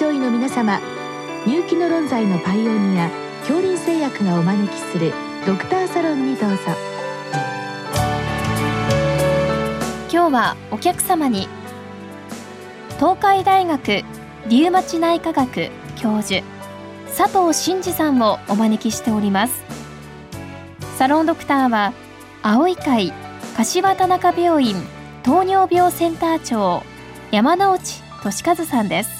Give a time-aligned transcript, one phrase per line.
[0.00, 0.80] 症医の皆様
[1.46, 5.12] 入気の論剤のパイオニア恐林製薬がお招きする
[5.46, 6.56] ドクターサロンにどうぞ。
[10.10, 11.48] 今日はお客様に
[12.94, 14.02] 東海大学
[14.48, 16.42] リウマチ内科学教授
[17.14, 19.62] 佐藤真二さんをお招きしております。
[20.96, 21.92] サロンドクターは
[22.42, 23.12] 青い会
[23.54, 24.76] 柏田中病院
[25.24, 26.82] 糖尿病センター長
[27.30, 29.19] 山内俊和さんです。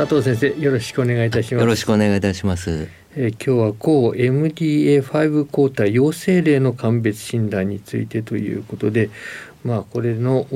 [0.00, 1.62] 佐藤先生よろしくお願いいたします。
[1.62, 2.88] よろしくお願いいたします。
[3.16, 9.10] えー、今日は抗 MDA5 抗体陽性例の鑑別診断についてということで
[9.62, 10.46] まあこれの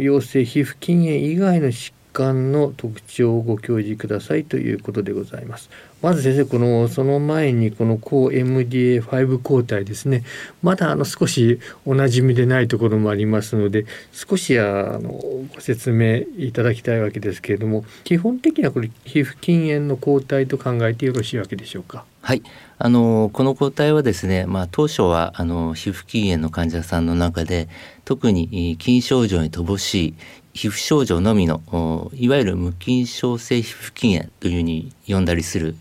[0.00, 5.70] 陽性皮膚筋炎以外の疾患の特徴をご教示くださいということでございます。
[6.02, 10.22] まず先生このその前にこの抗 MDA5 抗体ですね
[10.62, 14.64] まだあの少しおなじみでないところもありますので少しあ
[15.00, 22.04] のご説明いただきたいわけですけれども基本的にはこれ皮膚筋炎の抗体と考えてよろしいわけでしょうか？
[22.22, 22.42] はい
[22.78, 27.68] あのこの抗体はですね、まあ、当初はあの皮膚筋炎の患者さんの中で
[28.04, 30.14] 特に筋症状に乏しい
[30.58, 35.76] 皮膚症状のみのいわゆる無菌症性皮膚筋炎というふうに呼んだりする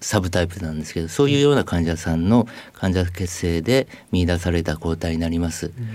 [0.00, 5.66] サブタイプなんですけどそういうような患者さんの患者血清で見出された抗体になります。
[5.66, 5.88] うん、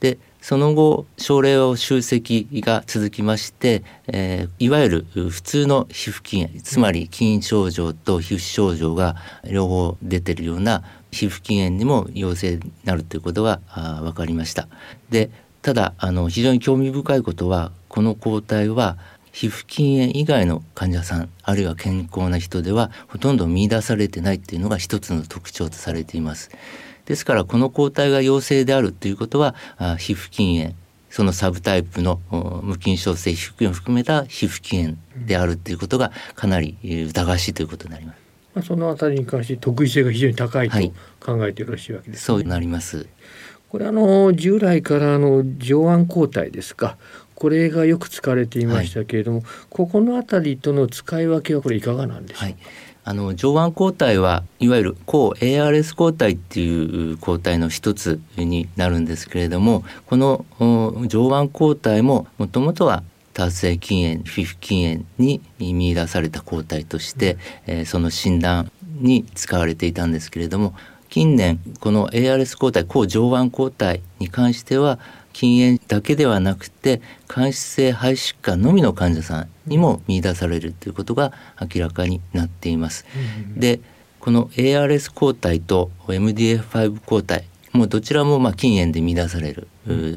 [0.00, 13.60] でその後症例を集積が続きまして、えー、いわゆる普通の皮膚筋炎つまり筋症状と皮膚症状が両方出てるような皮膚筋炎にも陽性になるということが
[14.00, 14.68] 分かりました。
[15.10, 15.28] で
[15.64, 18.98] ただあの非常に興味深いことはこの抗体は
[19.32, 26.50] 皮膚筋炎以外の患者さんあるいは健康な人ではほとんど見出されてないっていうのが一つの特徴とされています。
[27.06, 30.74] ですからこの抗体が陽性であるということはあ皮膚筋炎
[31.08, 32.20] そのサブタイプの
[32.62, 38.18] 無菌症性皮膚筋を含めた皮膚筋炎であるということがかなり疑わしいということになります。
[38.54, 40.78] まあ、そのあたりに関して特異性が非常に高いと
[41.20, 43.06] 考えてよろしいわけです、ねはい、そうなります。
[43.74, 46.96] これあの従来からの上腕抗体ですか。
[47.34, 52.56] これがよく使われていましたけれども、はい、ここの辺りとの使い分けはこれいかがなんでしょう、はい、
[53.02, 60.46] あの上腕抗体はいわゆる抗 ARS 抗体っていう抗体の一つになるんですけれどもこの
[61.08, 63.02] 上腕抗体ももともとは
[63.32, 68.70] 多発性筋炎皮膚筋炎に見出された抗体として、うん、えー、その診断
[69.00, 70.74] に使われていたんですけれども
[71.14, 74.98] 近年この ARS 抗体抗上腕抗体に関しては
[75.32, 83.06] 禁煙だけではなくて間質性肺疾患のみの患者さんにも見出されるということが明らかになっています。
[83.56, 83.78] で
[84.18, 89.68] この ARS 抗体と MDF5 抗体もうどちらもまあ禁煙で見出される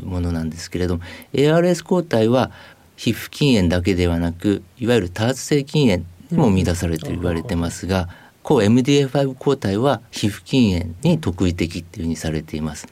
[0.03, 2.49] ものなんですけれども、ARS 抗体は
[2.95, 8.09] 皮膚筋炎だけではなくいわゆる多発性筋炎にも見出されると言われてますが、
[8.47, 12.87] 抗 MDA5 抗体は皮膚筋炎に特異的っていうふうにされています。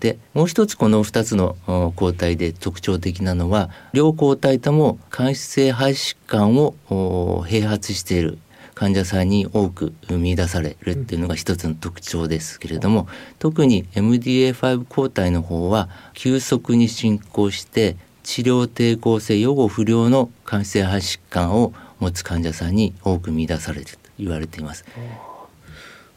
[0.00, 1.56] でもう一つこの2つの
[1.94, 8.38] 抗体で特徴的なのは両抗体とも間質性肺疾患を併発している
[8.74, 23.86] 患者さんに多く見出されるっていうのが一つの特徴ですけれども特に MDA5 抗体の方は急速に進行して治療抵抗性予後不良の間質性肺疾患を持つ患者さんに多く見出される
[24.18, 24.84] 言われています。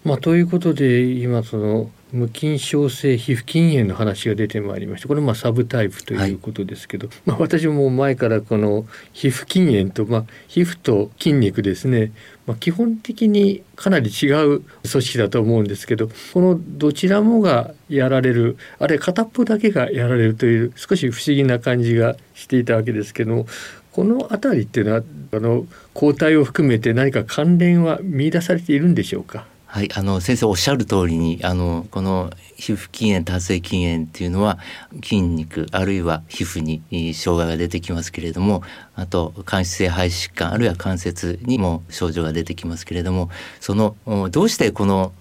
[0.03, 12.11] まあ、ということで今その無菌症性皮膚筋炎の話が出てまいりましたこれまあサブタイプということですけど、はい、まあ、私も前からこの皮膚筋炎と、まあ、皮膚と筋肉ですね、
[12.45, 23.47] まあ、基本的にかなり違う組織だと思うんですけどこのどちらもがやられるあるいは片っぽだけがやられるという少し不思議な感じがしていたわけですけども
[23.91, 25.01] この辺りっていうのは
[25.33, 29.45] あの抗体を含めて何か関連は見出されているんでしょうか？
[29.73, 34.59] はい、あの先生おっしゃる通りにあのこの皮膚筋炎多発性筋炎っていうのは
[34.95, 38.63] 筋肉あるいは皮膚に障害が出てきますけれども
[38.95, 43.29] あと間質性肺疾患あるいは関節にも症状が出てきますけれども
[43.61, 43.95] その
[44.29, 45.13] どうしてこの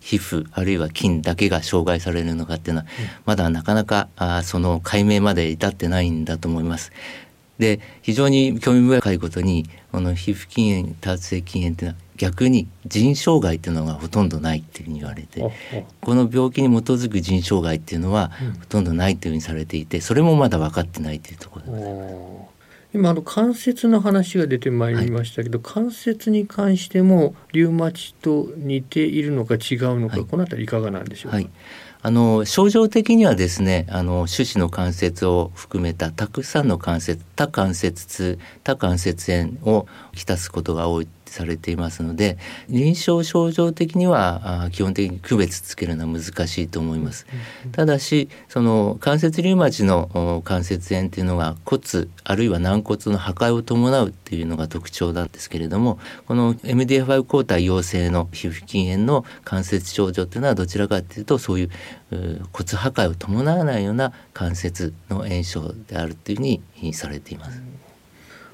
[0.00, 2.86] 皮膚あるいは筋だけが障害されるのかっていうのは、
[3.26, 6.90] まだなかなかあその解明まで至ってないんだと思います。
[7.60, 15.42] で非常に興味深いことにこの皮膚筋炎多発性筋炎っていうのは逆に腎障害っていうのがほとんどないっていうふうに言われて
[16.02, 22.58] この病気に基づく腎障害っていうのはほとんどないというふうにされていてそれもまだ分かってないというところです。
[22.94, 31.36] 今あの関節の話が出てまいりましたけど、はい、関節に関してもリウマチと似ているのか違うのか、はい、この辺りいかがなんでしょうか？
[31.36, 31.50] はい。
[32.00, 42.38] あの症状的にはですねあの手指の関節を含めたたくさんの関節多関節痛多関節炎をきたすことが多いされていますので
[42.68, 47.26] 臨床症状的には基本的に区別つけるのは難しいと思います。
[47.72, 51.82] ただしその関節リウマチの関節炎っていうのが骨
[52.24, 61.70] あるいは軟骨の破壊を伴うっていうのが特徴なんですけれどもこの MDF5 抗体陽性の皮膚筋炎の関節症状っていうのはどちらかというとそういう
[62.52, 67.87] 骨破壊を伴わないような関節の炎症であるというふうにされています。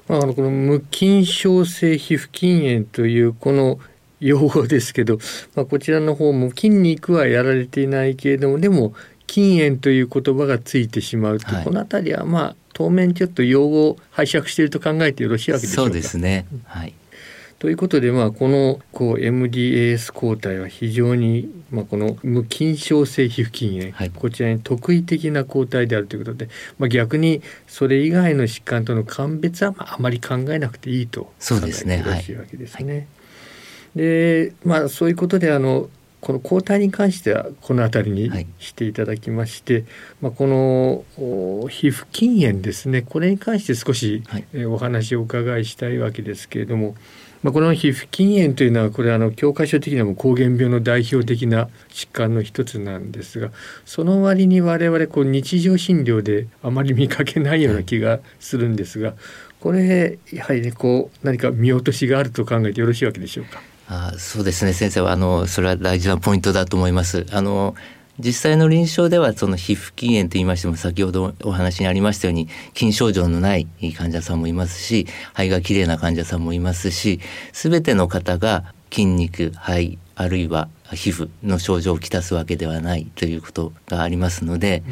[0.07, 3.79] まあ、あのこの無菌症性皮膚筋炎というこの
[4.19, 5.17] 用語ですけど、
[5.55, 8.93] まあ、こちらの方も筋肉はやられていないけれどもでも
[9.27, 15.91] 筋炎という言葉がついてしまうと、はい、この辺りはまあ当面ちょっと用語を拝借していると考えてよろしいわけでしょうか。
[15.91, 16.93] そうですね、はい
[17.57, 31.31] ということで、まあ、このこう MDAS 抗体は非常に、まあ、この無菌症性皮膚筋炎、はい、こちらに特異的な抗体であるということで、まあ、逆にそれ以外の疾患との鑑別はまああまり考えなくていいと考
[31.63, 33.07] えてよろしいわけですね。
[33.95, 39.83] で、まあ、そういうことであのこの抗体に関してはこの辺りにしていただきまして、はい、
[40.21, 41.05] まあ、この
[41.69, 43.03] 皮膚筋炎ですね。
[43.03, 46.95] これに関して少し、はい、えお話をお伺いしたいわけですけれども。
[47.45, 53.51] まあ、この皮膚筋炎というのはこれあの教科書的にはも膠原病の代表的な疾患の一つなんですが
[53.85, 59.13] その割に我々こう日常診療であまり見かけないような気がするんですが
[59.59, 63.61] これやはりねこう何か見落としがあると考えてよろしいわけでしょうか？
[63.87, 67.27] あそうですね先生はあのそれは大事なポイントだと思います。
[67.31, 67.75] あの
[68.19, 73.67] 実際の臨床ではその皮膚筋炎と言いましても先ほどお話にありましたように筋症状のない
[73.97, 77.19] 患者さんもいますし肺がきれいな患者さんもいますし
[77.51, 84.83] 全ての方が筋肉肺あるいは皮膚の症状をきたすわけではないということがありますので、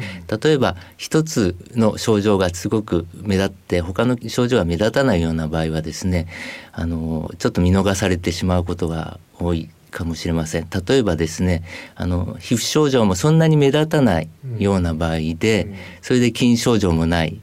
[0.42, 6.26] 例えば一つの症状がすごく目立って他の症状が目立たないような場合はですね
[6.72, 10.66] あのちょっと見逃されてしまうことが多いかもしれません。
[10.68, 11.62] 例えばですね
[11.94, 17.40] あの皮膚症状もそんなに目立たないような場合で、それで筋症状もない、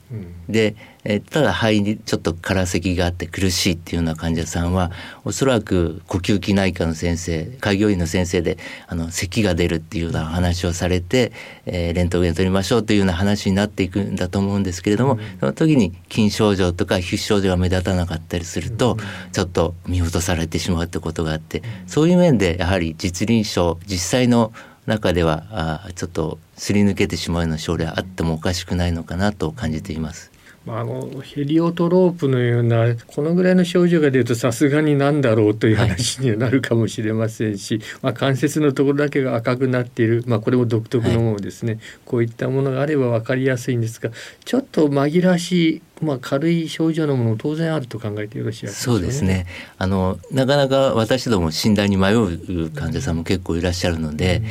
[0.47, 4.91] でえただ肺にちょっと空咳があって苦しいっていうような患者さんは
[5.25, 8.57] おそらく呼吸器内科の先生開業医の先生で
[8.87, 11.31] あの咳が出るっていうような話をされて、
[11.65, 18.97] えー、レントゲン取りましょうというような話になっていくんだと思うんですけれども、うん、その時に筋症状とか皮膚症状が目立たなかったりすると、
[19.31, 24.53] ちょっと見落とされてしまうってことがあってそういう面でやはり実臨床実際の
[24.85, 30.30] 中ではあちょっとすり抜けてしまうような症例あってもおかしくないのかなと感じています。
[30.65, 44.11] まあ、あのヘリオトロープのようなこのぐらいの症状が出るとさすがになんだろうという話にはなるかもしれませんし、はい、まあ、関節のところだけが赤くなっている、まあ、これも独特のものですね、はい、こういったものがあれば分かりやすいんですが
[44.45, 49.45] ちょっと紛らわしいまあ、軽い症状のものも当然あると考えてよろしいですか、ね、そうですね。
[49.77, 54.41] あのなかなか私ども診断に迷う患者さんも結構いらっしゃるので、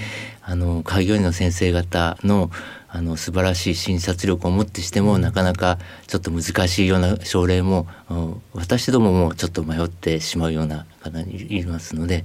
[0.46, 2.52] うん、あの開業医の先生方の
[2.92, 5.78] あの素晴らしい診察力をもってしてもなかなか
[6.08, 7.86] ちょっと難しいような症例も
[8.52, 12.24] 私どももちょっと迷ってしまうような方にいますので、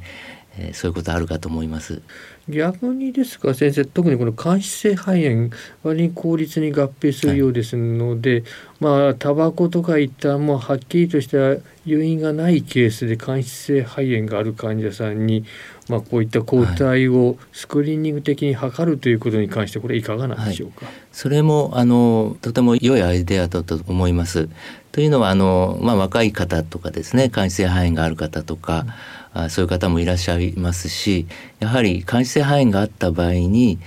[0.58, 2.02] えー、そういうことあるかと思います。
[2.48, 5.50] 逆にですか先生特にこの間質性肺炎
[5.84, 8.44] 割に効率に合併するようですので、はい、
[8.80, 15.44] まあタバコとかいったもうはっきりとした誘因がないケースで間質性肺炎がある患者さんに、
[15.90, 24.50] まあ、こういった抗体をスクリーニング的に測るということに関してこれいかがなんでしょうか、はい、それもあのとても良いアイデアだと思います。
[24.92, 31.28] というのはあの、まあ、若い方とかですね間質性肺炎がある方とか、うんあそういう方もいらっしゃいますし
[31.60, 33.78] やはり間質性肺炎があった場合に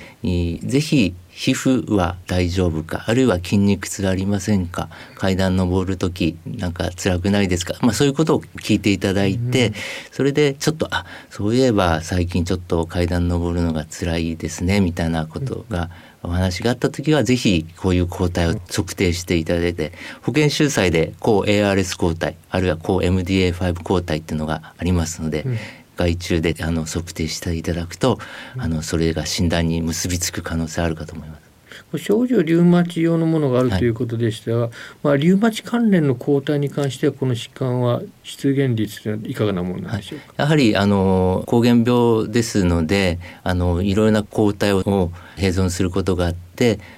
[0.63, 9.75] ぜひ皮膚は大丈夫かあるいは筋肉痛ありませんか階段登る時なんか辛くないですか、まあ、そういうことを聞いていただいて、うん、
[10.11, 15.89] それでちょっとあそういえば最近ちょっと階段登るのが辛いですねみたいなことが、うん
[16.23, 19.93] お話があった時はぜひこういう抗体を測定していただいて
[20.23, 25.59] 保健集採で抗 ARS 抗体あるいは抗 MDA5 抗体っていうのがありますので、うん、
[25.99, 28.19] 外注であの測定していただくと、
[28.57, 31.49] うん、あのそれが診断に結びつく可能性あるかと思います。
[31.97, 33.89] 症状リウマチ用のものがあるとい。
[33.89, 34.71] うことでしたが、はい、
[35.03, 45.11] まあ、リウマチ関連の抗体に関してはこの疾患は出現率というのはいかがなものなんでしょうか、はい、やはりあの膠原病ですのであのいろいろな抗体を併
[45.49, 46.48] 存することがあって、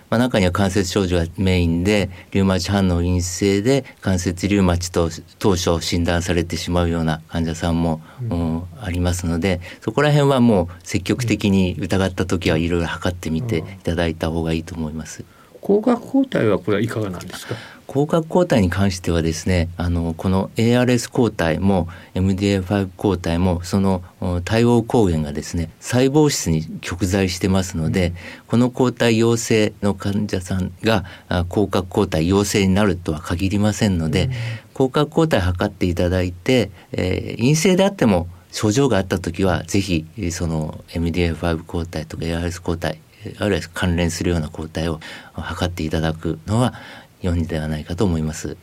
[0.09, 15.25] まあ、中には関節症状がメインでリウマチ反応陰性で関節リウマチと当初診断されてしまうような患者さんも、うん、ありますのでそこら辺はもう積極的に疑った時はいろいろ測ってみていただいた方がいいと思います。
[15.63, 17.55] 光学抗体はこれはいかがなんですか？
[17.91, 24.05] 光学抗体に関してはですねあのこの ARS 抗体も MDA5 抗体もその
[24.45, 28.15] 対応抗原がですね細胞質に極在してますので、うん、
[28.47, 31.05] この抗体陽性の患者さんが
[31.49, 34.31] 光学抗体陽性になるとは限りませんので、うん、
[34.69, 43.01] 光学抗体測っていただいて、えー、陰性であっても症状があった時はぜひその MDA5 抗体とか ARS 抗体
[43.39, 45.01] あるいは関連するような抗体を
[45.35, 46.75] 測っていただくのは
[47.23, 48.57] 良いのではないかと思います。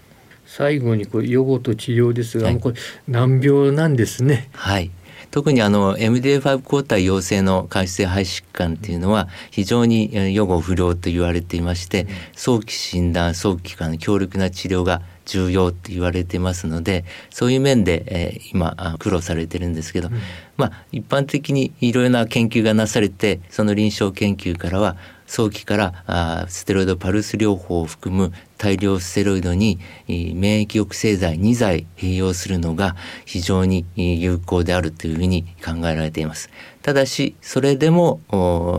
[0.45, 2.75] 最後にこれ予後と治療ですが、はい、これ
[3.07, 4.49] 難病なんですね。
[4.53, 4.91] はい。
[5.29, 20.15] 特にあの MDA5 抗体陽性の間質性肺疾患っていうのは非常に予後不良と言われていまして、早期診断早期からの強力な治療が重要って言われてますのでそういう面で、えー、今苦労されてるんですけど、うん、
[20.55, 24.95] まあ一般的にいろいろな研究がなされてその臨床研究からは
[25.27, 36.49] 早期からステロイドパルス療法を含む大量ステロイドに免疫抑制剤2剤併用するのが非常に有効であるというふうに考えられています。
[36.81, 38.21] ただしそれでも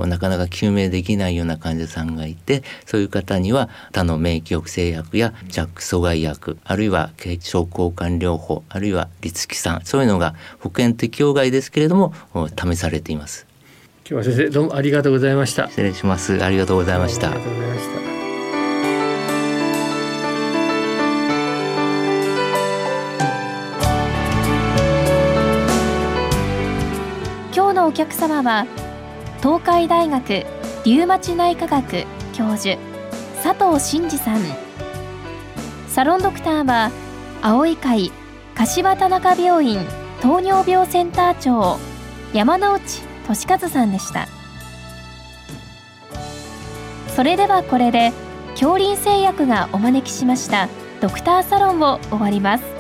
[0.07, 12.15] なかなか救命できないような患者さんがいてそういう方には他の免疫抑制薬やジャック阻害薬あるいは血小交換療法あるいはリツキ酸そういうのが保険適用外ですけれども
[12.57, 13.48] 試されています。
[14.11, 15.69] 今日は先生どうもありがとうございました。
[15.69, 16.43] 失礼します。
[16.43, 17.29] ありがとうございました。
[27.55, 28.67] 今日のお客様は
[29.43, 30.47] 東海大学
[30.87, 32.79] リウマチ内科学教授
[33.43, 34.41] 佐藤真嗣さん。
[35.87, 36.91] サロンドクターは
[37.43, 38.11] 青い会
[38.55, 39.79] 柏田中病院
[40.23, 41.77] 糖尿病センター長
[42.33, 44.27] 山内俊和さんでした。
[47.15, 48.13] それではこれで
[48.53, 50.69] 恐林製薬がお招きしました
[51.01, 52.78] ドクターサロンを終わります。